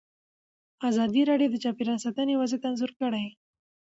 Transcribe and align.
ازادي 0.89 1.21
راډیو 1.29 1.49
د 1.51 1.57
چاپیریال 1.63 1.99
ساتنه 2.05 2.33
وضعیت 2.41 2.63
انځور 2.69 2.91
کړی. 2.99 3.25